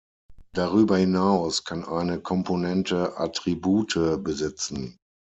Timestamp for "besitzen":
4.23-4.97